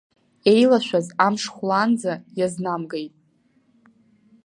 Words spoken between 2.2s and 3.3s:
иазнамгеит.